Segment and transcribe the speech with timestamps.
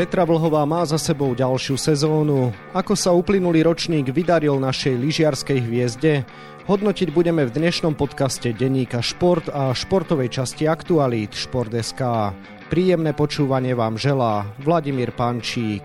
[0.00, 2.56] Petra Vlhová má za sebou ďalšiu sezónu.
[2.72, 6.24] Ako sa uplynulý ročník vydaril našej lyžiarskej hviezde?
[6.64, 12.32] Hodnotiť budeme v dnešnom podcaste denníka Šport a športovej časti Aktualít Šport.sk.
[12.72, 15.84] Príjemné počúvanie vám želá Vladimír Pančík.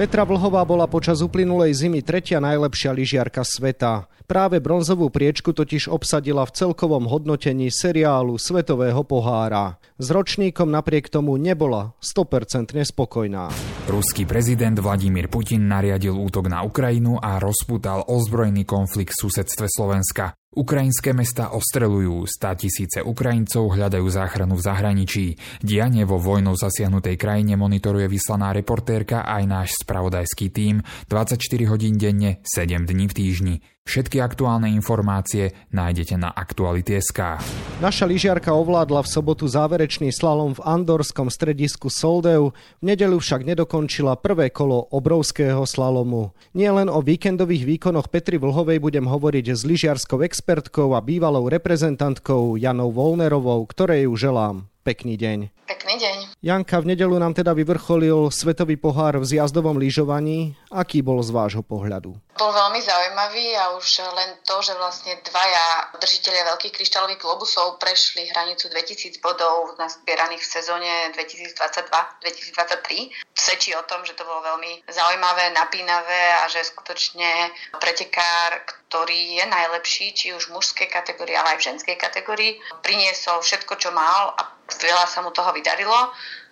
[0.00, 4.08] Petra Vlhová bola počas uplynulej zimy tretia najlepšia lyžiarka sveta.
[4.24, 9.76] Práve bronzovú priečku totiž obsadila v celkovom hodnotení seriálu Svetového pohára.
[10.00, 13.52] S ročníkom napriek tomu nebola 100% spokojná.
[13.92, 20.39] Ruský prezident Vladimír Putin nariadil útok na Ukrajinu a rozputal ozbrojený konflikt v susedstve Slovenska.
[20.50, 25.26] Ukrajinské mesta ostrelujú, stá tisíce Ukrajincov hľadajú záchranu v zahraničí.
[25.62, 32.42] Dianie vo vojnou zasiahnutej krajine monitoruje vyslaná reportérka aj náš spravodajský tím 24 hodín denne,
[32.42, 33.54] 7 dní v týždni.
[33.90, 37.42] Všetky aktuálne informácie nájdete na Aktuality.sk.
[37.82, 44.14] Naša lyžiarka ovládla v sobotu záverečný slalom v andorskom stredisku Soldeu, v nedelu však nedokončila
[44.20, 46.36] prvé kolo obrovského slalomu.
[46.54, 52.56] Nie len o víkendových výkonoch Petri Vlhovej budem hovoriť s lyžiarskou expertkou a bývalou reprezentantkou
[52.56, 54.64] Janou Volnerovou, ktorej ju želám.
[54.80, 55.52] Pekný deň.
[55.68, 56.40] Pekný deň.
[56.40, 60.56] Janka, v nedelu nám teda vyvrcholil svetový pohár v zjazdovom lyžovaní.
[60.72, 62.16] Aký bol z vášho pohľadu?
[62.16, 68.24] Bol veľmi zaujímavý a už len to, že vlastne dvaja držiteľia veľkých kryštálových globusov prešli
[68.32, 75.52] hranicu 2000 bodov nazbieraných v sezóne 2022-2023, svedčí o tom, že to bolo veľmi zaujímavé,
[75.52, 81.58] napínavé a že skutočne pretekár, ktorý je najlepší, či už v mužskej kategórii, ale aj
[81.62, 86.10] v ženskej kategórii, priniesol všetko, čo mal a veľa sa mu toho vydarilo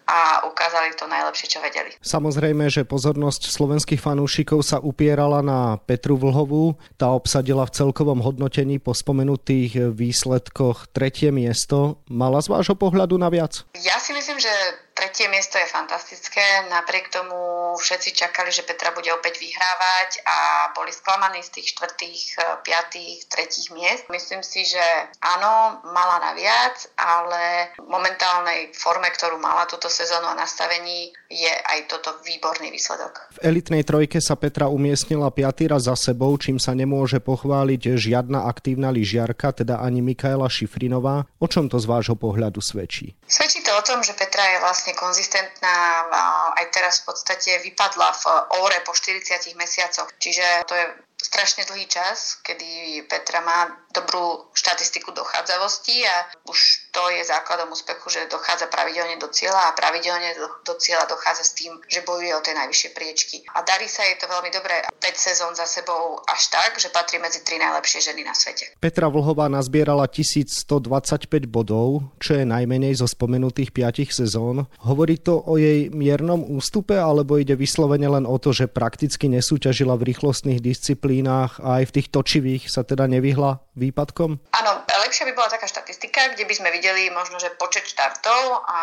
[0.08, 1.92] a ukázali to najlepšie, čo vedeli.
[2.00, 6.80] Samozrejme, že pozornosť slovenských fanúšikov sa upierala na Petru Vlhovú.
[6.96, 12.00] Tá obsadila v celkovom hodnotení po spomenutých výsledkoch tretie miesto.
[12.08, 13.68] Mala z vášho pohľadu na viac?
[13.76, 14.50] Ja si myslím, že
[14.98, 16.42] Tretie miesto je fantastické,
[16.74, 20.36] napriek tomu všetci čakali, že Petra bude opäť vyhrávať a
[20.74, 24.10] boli sklamaní z tých štvrtých, eh, piatých, tretích miest.
[24.10, 24.82] Myslím si, že
[25.22, 31.50] áno, mala na viac, ale v momentálnej forme, ktorú mala túto sezónu a nastavení, je
[31.50, 33.34] aj toto výborný výsledok.
[33.34, 38.46] V elitnej trojke sa Petra umiestnila piatý raz za sebou, čím sa nemôže pochváliť žiadna
[38.46, 41.26] aktívna lyžiarka, teda ani Mikaela Šifrinová.
[41.42, 43.18] O čom to z vášho pohľadu svedčí?
[43.26, 46.06] Svedčí to o tom, že Petra je vlastne konzistentná.
[46.54, 48.22] Aj teraz v podstate vypadla v
[48.62, 50.08] óre po 40 mesiacoch.
[50.22, 50.86] Čiže to je
[51.18, 56.16] strašne dlhý čas, kedy Petra má dobrú štatistiku dochádzavosti a
[56.46, 61.04] už to je základom úspechu, že dochádza pravidelne do cieľa a pravidelne do, do cieľa
[61.08, 63.36] dochádza s tým, že bojuje o tie najvyššie priečky.
[63.54, 64.88] A darí sa jej to veľmi dobre.
[64.88, 68.74] 5 sezón za sebou až tak, že patrí medzi tri najlepšie ženy na svete.
[68.80, 74.66] Petra Vlhová nazbierala 1125 bodov, čo je najmenej zo spomenutých 5 sezón.
[74.82, 79.94] Hovorí to o jej miernom ústupe, alebo ide vyslovene len o to, že prakticky nesúťažila
[79.96, 84.30] v rýchlostných disciplínach a aj v tých točivých sa teda nevyhla výpadkom?
[84.54, 84.72] Áno,
[85.08, 88.80] lepšia by bola taká štatistika, kde by sme videli možno, že počet štartov a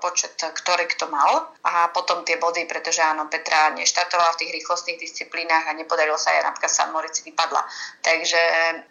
[0.00, 4.96] počet, ktorý kto mal a potom tie body, pretože áno, Petra neštartovala v tých rýchlostných
[4.96, 7.60] disciplínach a nepodarilo sa aj napríklad San Moritz vypadla.
[8.00, 8.40] Takže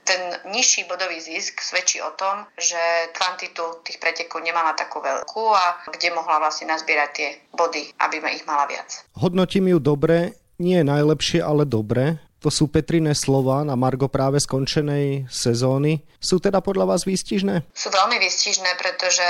[0.06, 0.22] ten
[0.54, 6.14] nižší bodový zisk svedčí o tom, že kvantitu tých pretekov nemala takú veľkú a kde
[6.14, 9.02] mohla vlastne nazbierať tie body, aby ich mala viac.
[9.18, 12.22] Hodnotím ju dobre, nie najlepšie, ale dobre.
[12.44, 16.04] To sú Petriné slova na Margo práve skončenej sezóny.
[16.20, 17.72] Sú teda podľa vás výstižné?
[17.72, 19.24] Sú veľmi výstižné, pretože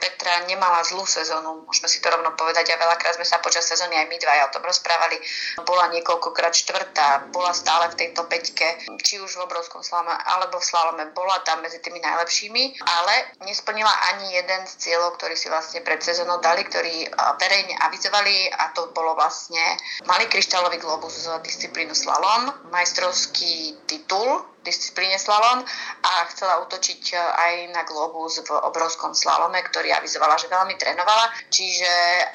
[0.00, 4.00] Petra nemala zlú sezónu, môžeme si to rovno povedať a veľakrát sme sa počas sezóny
[4.00, 5.20] aj my dvaja o tom rozprávali.
[5.68, 10.64] Bola niekoľkokrát štvrtá, bola stále v tejto peťke, či už v obrovskom slalome alebo v
[10.64, 15.84] slalome, bola tam medzi tými najlepšími, ale nesplnila ani jeden z cieľov, ktorý si vlastne
[15.84, 19.60] pred sezónou dali, ktorí verejne avizovali a to bolo vlastne
[20.08, 25.60] malý kryštálový globus z disciplínu slalom, majstrovský titul v disciplíne slalom
[26.02, 31.28] a chcela utočiť e, aj na globus v obrovskom slalome, ktorý avizovala, že veľmi trénovala.
[31.52, 31.90] Čiže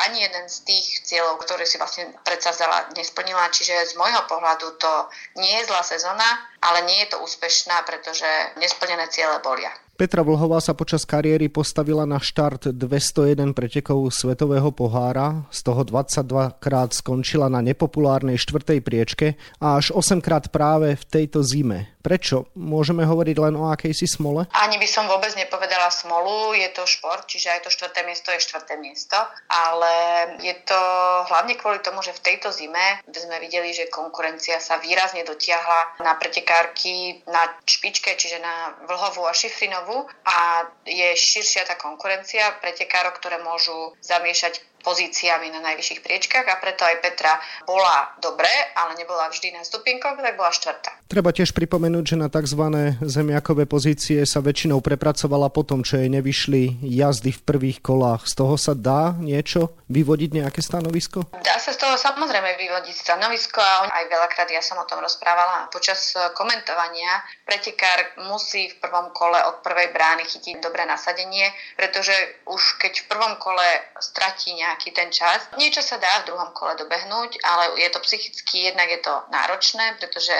[0.05, 3.49] ani jeden z tých cieľov, ktoré si vlastne predsazala, nesplnila.
[3.49, 4.93] Čiže z môjho pohľadu to
[5.41, 6.29] nie je zlá sezóna,
[6.61, 8.29] ale nie je to úspešná, pretože
[8.61, 9.73] nesplnené ciele bolia.
[9.99, 16.55] Petra Vlhová sa počas kariéry postavila na štart 201 pretekov Svetového pohára, z toho 22
[16.63, 21.99] krát skončila na nepopulárnej štvrtej priečke a až 8 krát práve v tejto zime.
[21.99, 22.47] Prečo?
[22.55, 24.47] Môžeme hovoriť len o akejsi smole?
[24.55, 28.39] Ani by som vôbec nepovedala smolu, je to šport, čiže aj to štvrté miesto je
[28.39, 29.19] štvrté miesto,
[29.51, 29.91] ale
[30.39, 30.79] je to
[31.27, 36.15] hlavne kvôli tomu, že v tejto zime sme videli, že konkurencia sa výrazne dotiahla na
[36.15, 39.88] pretekárky na špičke, čiže na vlhovú a šifrinovú
[40.25, 46.87] a je širšia tá konkurencia pretekárov, ktoré môžu zamiešať pozíciami na najvyšších priečkách a preto
[46.87, 50.91] aj Petra bola dobre, ale nebola vždy na stupienkoch, tak bola štvrtá.
[51.09, 52.63] Treba tiež pripomenúť, že na tzv.
[53.01, 58.29] zemiakové pozície sa väčšinou prepracovala po tom, čo jej nevyšli jazdy v prvých kolách.
[58.29, 61.25] Z toho sa dá niečo vyvodiť nejaké stanovisko?
[61.41, 65.67] Dá sa z toho samozrejme vyvodiť stanovisko a aj veľakrát ja som o tom rozprávala
[65.73, 67.25] počas komentovania.
[67.43, 72.13] Pretekár musí v prvom kole od prvej brány chytiť dobré nasadenie, pretože
[72.45, 73.65] už keď v prvom kole
[73.97, 78.71] stratí nejaký ten čas, niečo sa dá v druhom kole dobehnúť, ale je to psychicky
[78.71, 80.31] jednak je to náročné, pretože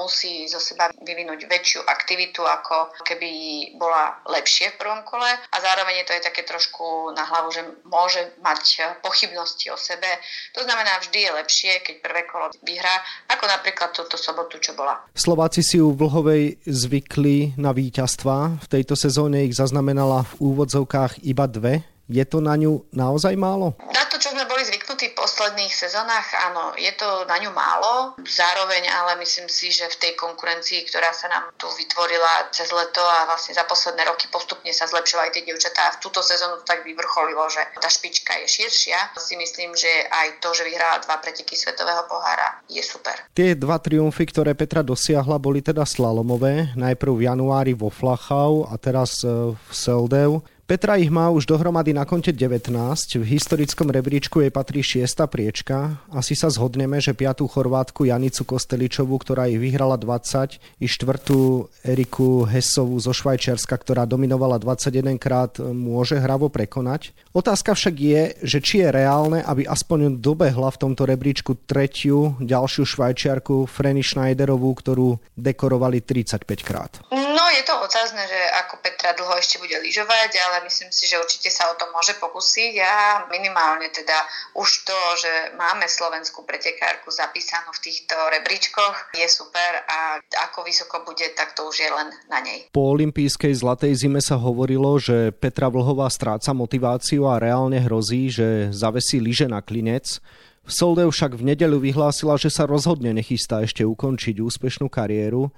[0.00, 3.28] musí zo seba vyvinúť väčšiu aktivitu, ako keby
[3.76, 7.60] bola lepšie v prvom kole a zároveň je to aj také trošku na hlavu, že
[7.84, 10.08] môže mať pochybnosti o sebe.
[10.56, 12.96] To znamená, vždy je lepšie, keď prvé kolo vyhrá,
[13.28, 15.04] ako napríklad túto sobotu, čo bola.
[15.12, 18.56] Slováci si u Vlhovej zvykli na víťazstva.
[18.56, 21.91] V tejto sezóne ich zaznamenala v úvodzovkách iba dve.
[22.12, 23.72] Je to na ňu naozaj málo?
[23.88, 28.12] Na to, čo sme boli zvyknutí v posledných sezónach, áno, je to na ňu málo.
[28.20, 33.00] Zároveň ale myslím si, že v tej konkurencii, ktorá sa nám tu vytvorila cez leto
[33.00, 36.84] a vlastne za posledné roky postupne sa zlepšovali tie dievčatá a v túto sezónu tak
[36.84, 39.16] vyvrcholilo, že tá špička je širšia.
[39.16, 43.16] Si myslím, že aj to, že vyhrala dva preteky Svetového pohára, je super.
[43.32, 46.74] Tie dva triumfy, ktoré Petra dosiahla, boli teda slalomové.
[46.76, 50.44] Najprv v januári vo Flachau a teraz e, v Seldev.
[50.62, 52.70] Petra ich má už dohromady na konte 19,
[53.18, 55.26] v historickom rebríčku jej patrí 6.
[55.26, 55.98] priečka.
[56.06, 57.42] Asi sa zhodneme, že 5.
[57.50, 61.82] Chorvátku Janicu Kosteličovú, ktorá ich vyhrala 20, i 4.
[61.82, 67.10] Eriku Hesovú zo Švajčiarska, ktorá dominovala 21 krát, môže hravo prekonať.
[67.32, 72.84] Otázka však je, že či je reálne, aby aspoň dobehla v tomto rebríčku tretiu, ďalšiu
[72.84, 77.00] Švajčiarku Freny Schneiderovú, ktorú dekorovali 35 krát.
[77.08, 81.16] No je to otázne, že ako Petra dlho ešte bude lyžovať, ale myslím si, že
[81.16, 87.08] určite sa o to môže pokúsiť a minimálne teda už to, že máme slovenskú pretekárku
[87.08, 90.20] zapísanú v týchto rebríčkoch je super a
[90.52, 92.68] ako vysoko bude, tak to už je len na nej.
[92.76, 98.70] Po olympijskej zlatej zime sa hovorilo, že Petra Vlhová stráca motiváciu a reálne hrozí, že
[98.70, 100.22] zavesí lyže na klinec.
[100.62, 105.50] V Solde však v nedelu vyhlásila, že sa rozhodne nechystá ešte ukončiť úspešnú kariéru.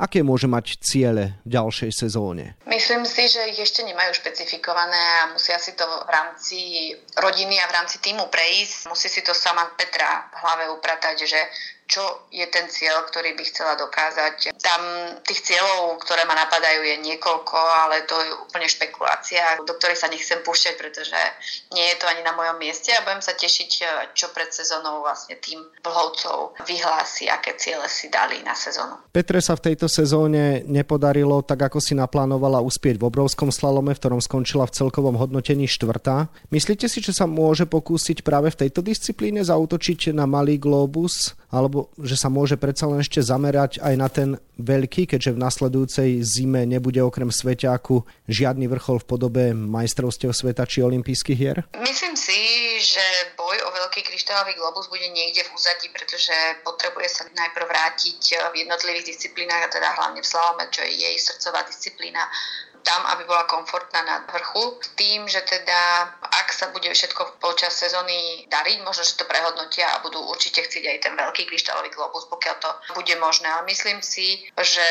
[0.00, 2.58] Aké môže mať ciele v ďalšej sezóne?
[2.66, 6.58] Myslím si, že ich ešte nemajú špecifikované a musia si to v rámci
[7.16, 8.90] rodiny a v rámci týmu prejsť.
[8.90, 11.40] Musí si to sama Petra v hlave upratať, že
[11.92, 14.56] čo je ten cieľ, ktorý by chcela dokázať.
[14.56, 14.80] Tam
[15.28, 20.08] tých cieľov, ktoré ma napadajú, je niekoľko, ale to je úplne špekulácia, do ktorej sa
[20.08, 21.20] nechcem púšťať, pretože
[21.76, 23.70] nie je to ani na mojom mieste a budem sa tešiť,
[24.16, 28.96] čo pred sezónou vlastne tým vlhovcov vyhlási, aké ciele si dali na sezónu.
[29.12, 34.00] Petre sa v tejto sezóne nepodarilo tak, ako si naplánovala uspieť v obrovskom slalome, v
[34.00, 36.32] ktorom skončila v celkovom hodnotení štvrtá.
[36.48, 41.81] Myslíte si, že sa môže pokúsiť práve v tejto disciplíne zautočiť na malý globus alebo
[41.98, 44.28] že sa môže predsa len ešte zamerať aj na ten
[44.60, 50.84] veľký, keďže v nasledujúcej zime nebude okrem Sveťáku žiadny vrchol v podobe majstrovstiev sveta či
[50.84, 51.58] olympijských hier?
[51.78, 52.36] Myslím si,
[52.82, 53.02] že
[53.34, 58.20] boj o veľký kryštálový globus bude niekde v úzadí, pretože potrebuje sa najprv vrátiť
[58.52, 62.22] v jednotlivých disciplínach, a teda hlavne v slalome, čo je jej srdcová disciplína
[62.82, 64.82] tam, aby bola komfortná na vrchu.
[64.98, 66.10] Tým, že teda
[66.52, 70.98] sa bude všetko počas sezóny dariť, možno, že to prehodnotia a budú určite chcieť aj
[71.02, 73.48] ten veľký kryštálový globus, pokiaľ to bude možné.
[73.48, 74.86] Ale myslím si, že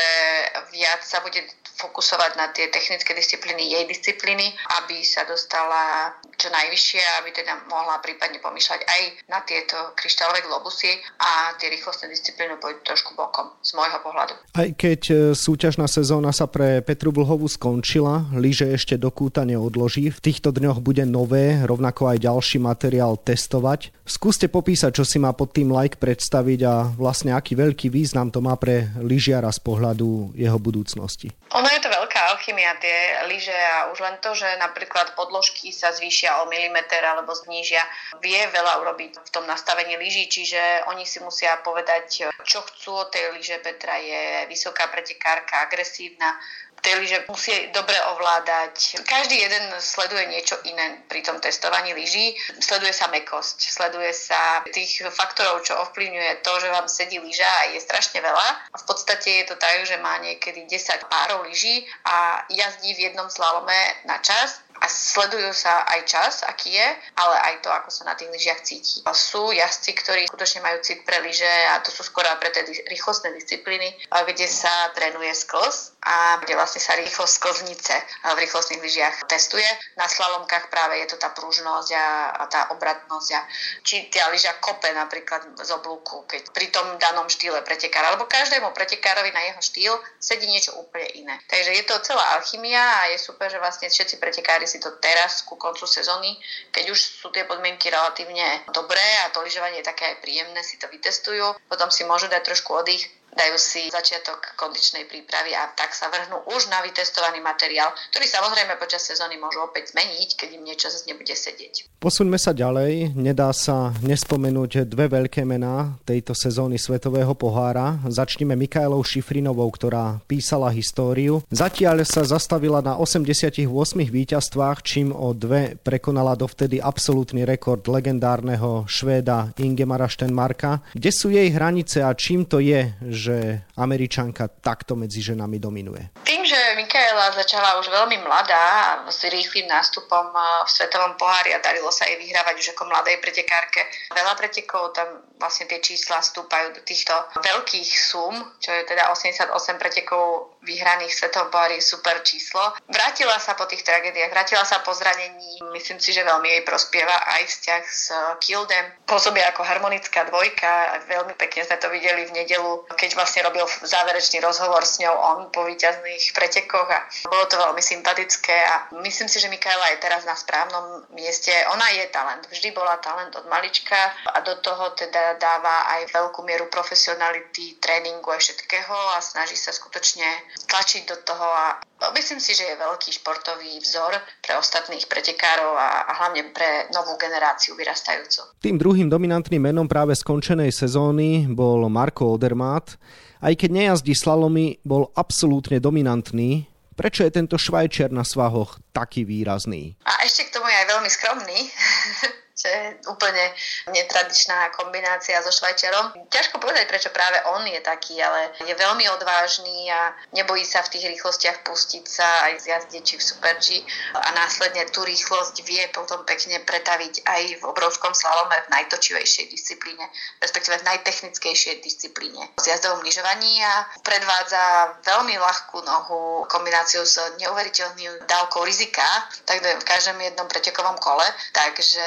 [0.74, 1.40] viac sa bude
[1.82, 7.98] fokusovať na tie technické disciplíny, jej disciplíny, aby sa dostala čo najvyššie, aby teda mohla
[7.98, 13.74] prípadne pomýšľať aj na tieto kryštálové globusy a tie rýchlostné disciplíny pôjdu trošku bokom z
[13.78, 14.34] môjho pohľadu.
[14.58, 20.10] Aj keď e, súťažná sezóna sa pre Petru Vlhovú skončila, lyže ešte do kúta neodloží.
[20.10, 23.92] V týchto dňoch bude nové, rovnako aj ďalší materiál testovať.
[24.02, 28.40] Skúste popísať, čo si má pod tým like predstaviť a vlastne aký veľký význam to
[28.42, 31.30] má pre lyžiara z pohľadu jeho budúcnosti.
[31.52, 35.92] Ono je to veľká alchymia, tie lyže a už len to, že napríklad podložky sa
[35.92, 37.84] zvýšia o milimeter alebo znížia,
[38.24, 43.12] vie veľa urobiť v tom nastavení lyží, čiže oni si musia povedať, čo chcú od
[43.12, 43.60] tej lyže.
[43.62, 46.34] Petra je vysoká pretekárka, agresívna,
[46.82, 49.06] Tie lyže musí dobre ovládať.
[49.06, 52.34] Každý jeden sleduje niečo iné pri tom testovaní lyží.
[52.58, 57.70] Sleduje sa mekosť, sleduje sa tých faktorov, čo ovplyvňuje to, že vám sedí lyža a
[57.70, 58.48] je strašne veľa.
[58.74, 63.10] A v podstate je to tak, že má niekedy 10 párov lyží a jazdí v
[63.10, 67.88] jednom slalome na čas a sledujú sa aj čas, aký je, ale aj to, ako
[67.94, 68.98] sa na tých lyžiach cíti.
[69.14, 73.30] Sú jazdci, ktorí skutočne majú cit pre lyže a to sú skoro pre tie rýchlostné
[73.38, 77.94] disciplíny, kde sa trénuje sklz a kde vlastne sa rýchlosť sklznice
[78.34, 79.66] v rýchlostných lyžiach testuje.
[79.94, 83.40] Na slalomkách práve je to tá pružnosť a, tá obratnosť a
[83.86, 88.74] či tá lyža kope napríklad z oblúku, keď pri tom danom štýle pretekára, alebo každému
[88.74, 91.38] pretekárovi na jeho štýl sedí niečo úplne iné.
[91.46, 95.44] Takže je to celá alchymia a je super, že vlastne všetci pretekári si to teraz
[95.44, 96.40] ku koncu sezóny,
[96.72, 100.80] keď už sú tie podmienky relatívne dobré a to lyžovanie je také aj príjemné, si
[100.80, 105.96] to vytestujú, potom si môžu dať trošku oddych dajú si začiatok kondičnej prípravy a tak
[105.96, 110.62] sa vrhnú už na vytestovaný materiál, ktorý samozrejme počas sezóny môžu opäť zmeniť, keď im
[110.68, 111.88] niečo zase nebude sedieť.
[112.02, 113.14] Posuňme sa ďalej.
[113.14, 118.02] Nedá sa nespomenúť dve veľké mená tejto sezóny Svetového pohára.
[118.10, 121.46] Začneme Mikaelou Šifrinovou, ktorá písala históriu.
[121.48, 123.64] Zatiaľ sa zastavila na 88
[124.10, 130.82] víťazstvách, čím o dve prekonala dovtedy absolútny rekord legendárneho Švéda Ingemara Štenmarka.
[130.98, 132.90] Kde sú jej hranice a čím to je,
[133.22, 136.10] že Američanka takto medzi ženami dominuje?
[136.26, 140.34] Tým, že Mikaela začala už veľmi mladá s rýchlým nástupom
[140.66, 143.86] v Svetovom pohári a darilo sa jej vyhrávať už ako mladej pretekárke.
[144.10, 149.54] Veľa pretekov, tam vlastne tie čísla stúpajú do týchto veľkých sum, čo je teda 88
[149.78, 152.62] pretekov vyhraných Svetovom pohári, super číslo.
[152.86, 157.14] Vrátila sa po tých tragédiách, vrátila sa po zranení, myslím si, že veľmi jej prospieva
[157.38, 158.04] aj vzťah s
[158.38, 158.86] Kildem.
[159.06, 164.38] Pôsobí ako harmonická dvojka, veľmi pekne sme to videli v nedelu, keď vlastne robil záverečný
[164.38, 169.42] rozhovor s ňou on po víťazných pretekoch a bolo to veľmi sympatické a myslím si,
[169.42, 171.50] že Mikaela je teraz na správnom mieste.
[171.74, 176.46] Ona je talent, vždy bola talent od malička a do toho teda dáva aj veľkú
[176.46, 181.76] mieru profesionality, tréningu a všetkého a snaží sa skutočne tlačiť do toho a
[182.16, 187.14] myslím si, že je veľký športový vzor pre ostatných pretekárov a, a hlavne pre novú
[187.20, 188.56] generáciu vyrastajúcu.
[188.64, 192.96] Tým druhým dominantným menom práve skončenej sezóny bol Marko Odermatt.
[193.42, 196.70] Aj keď nejazdí slalomy, bol absolútne dominantný.
[196.92, 199.96] Prečo je tento švajčiar na svahoch taký výrazný?
[200.04, 201.58] A ešte k tomu je aj veľmi skromný.
[202.62, 203.50] čo úplne
[203.90, 206.14] netradičná kombinácia so Švajčerom.
[206.30, 210.94] Ťažko povedať, prečo práve on je taký, ale je veľmi odvážny a nebojí sa v
[210.94, 213.82] tých rýchlostiach pustiť sa aj z jazde či v Super G
[214.14, 220.06] a následne tú rýchlosť vie potom pekne pretaviť aj v obrovskom slalome v najtočivejšej disciplíne,
[220.38, 222.46] respektíve v najtechnickejšej disciplíne.
[222.62, 224.62] Z jazdovom lyžovaní a predvádza
[225.02, 229.04] veľmi ľahkú nohu kombináciu s neuveriteľným dávkou rizika,
[229.50, 231.26] tak v každom jednom pretekovom kole.
[231.50, 232.04] Takže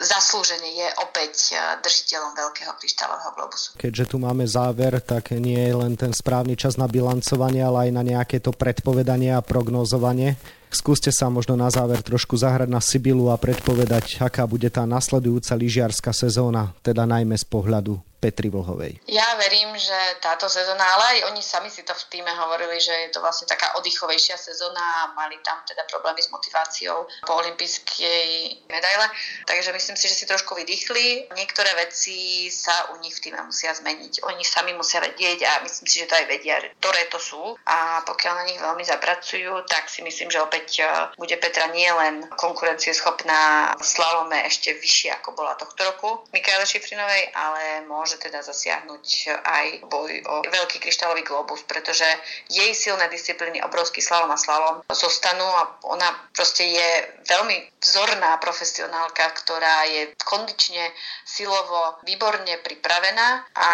[0.00, 3.68] zaslúžene je opäť e, držiteľom veľkého kryštálového globusu.
[3.76, 7.90] Keďže tu máme záver, tak nie je len ten správny čas na bilancovanie, ale aj
[7.94, 10.40] na nejaké to predpovedanie a prognozovanie.
[10.68, 15.54] Skúste sa možno na záver trošku zahrať na Sibilu a predpovedať, aká bude tá nasledujúca
[15.54, 19.00] lyžiarská sezóna, teda najmä z pohľadu Petri Vlhovej?
[19.10, 22.92] Ja verím, že táto sezóna, ale aj oni sami si to v týme hovorili, že
[23.06, 28.28] je to vlastne taká oddychovejšia sezóna a mali tam teda problémy s motiváciou po olympijskej
[28.72, 29.06] medaile.
[29.44, 31.30] Takže myslím si, že si trošku vydýchli.
[31.36, 34.24] Niektoré veci sa u nich v týme musia zmeniť.
[34.24, 37.42] Oni sami musia vedieť a myslím si, že to aj vedia, ktoré to sú.
[37.68, 40.84] A pokiaľ na nich veľmi zapracujú, tak si myslím, že opäť e,
[41.20, 47.32] bude Petra nie len konkurencieschopná v slalome ešte vyššie ako bola tohto roku Mikaele Šifrinovej,
[47.34, 49.04] ale môže môže teda zasiahnuť
[49.44, 52.08] aj boj o veľký kryštálový globus, pretože
[52.48, 56.88] jej silné disciplíny, obrovský slalom a slalom zostanú a ona proste je
[57.28, 60.90] veľmi vzorná profesionálka, ktorá je kondične,
[61.22, 63.70] silovo, výborne pripravená a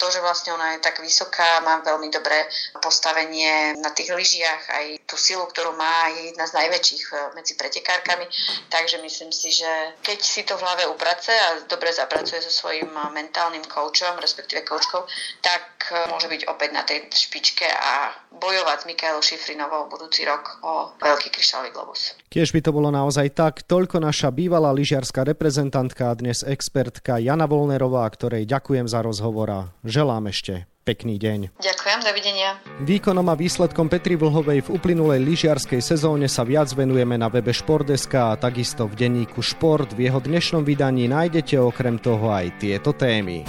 [0.00, 2.48] to, že vlastne ona je tak vysoká, má veľmi dobré
[2.80, 7.54] postavenie na tých lyžiach, aj tú silu, ktorú má, je jedna z najväčších eh, medzi
[7.60, 8.24] pretekárkami,
[8.72, 12.88] takže myslím si, že keď si to v hlave uprace a dobre zapracuje so svojím
[12.88, 15.02] eh, mentálnym koučom, respektíve koučkou,
[15.42, 20.62] tak e, môže byť opäť na tej špičke a bojovať s Mikaelou Šifrinovou budúci rok
[20.62, 22.14] o veľký kryštálový globus.
[22.30, 23.49] Tiež by to bolo naozaj tak.
[23.50, 29.60] Toľko naša bývalá lyžiarská reprezentantka a dnes expertka Jana Volnerová, ktorej ďakujem za rozhovor a
[29.82, 31.54] želám ešte pekný deň.
[31.58, 32.58] Ďakujem, dovidenia.
[32.82, 38.34] Výkonom a výsledkom Petri Vlhovej v uplynulej lyžiarskej sezóne sa viac venujeme na webe Športdeska
[38.34, 39.94] a takisto v denníku Šport.
[39.94, 43.46] V jeho dnešnom vydaní nájdete okrem toho aj tieto témy.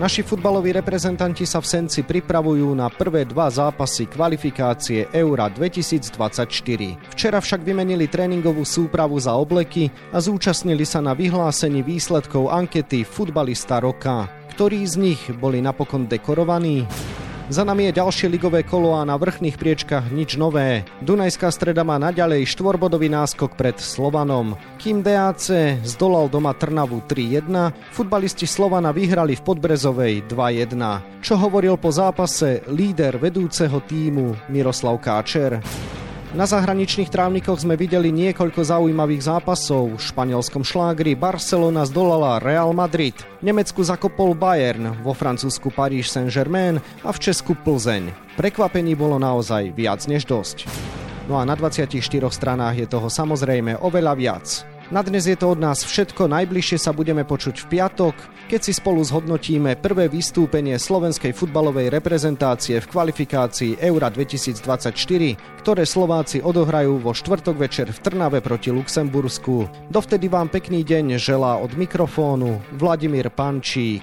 [0.00, 6.48] Naši futbaloví reprezentanti sa v Senci pripravujú na prvé dva zápasy kvalifikácie Eura 2024.
[7.12, 13.76] Včera však vymenili tréningovú súpravu za obleky a zúčastnili sa na vyhlásení výsledkov ankety Futbalista
[13.76, 14.32] roka.
[14.56, 16.88] Ktorí z nich boli napokon dekorovaní?
[17.50, 20.86] Za nami je ďalšie ligové kolo a na vrchných priečkách nič nové.
[21.02, 24.54] Dunajská streda má naďalej štvorbodový náskok pred Slovanom.
[24.78, 25.50] Kým DAC
[25.82, 30.78] zdolal doma Trnavu 3-1, futbalisti Slovana vyhrali v Podbrezovej 2-1.
[31.18, 35.58] Čo hovoril po zápase líder vedúceho týmu Miroslav Káčer.
[36.30, 39.98] Na zahraničných trávnikoch sme videli niekoľko zaujímavých zápasov.
[39.98, 46.78] V španielskom šlágri Barcelona zdolala Real Madrid, v Nemecku zakopol Bayern, vo Francúzsku Paríž Saint-Germain
[47.02, 48.14] a v Česku Plzeň.
[48.38, 50.70] Prekvapení bolo naozaj viac než dosť.
[51.26, 51.98] No a na 24
[52.30, 54.69] stranách je toho samozrejme oveľa viac.
[54.90, 58.10] Na dnes je to od nás všetko, najbližšie sa budeme počuť v piatok,
[58.50, 66.42] keď si spolu zhodnotíme prvé vystúpenie slovenskej futbalovej reprezentácie v kvalifikácii Eura 2024, ktoré Slováci
[66.42, 69.70] odohrajú vo štvrtok večer v Trnave proti Luxembursku.
[69.94, 74.02] Dovtedy vám pekný deň želá od mikrofónu Vladimír Pančík.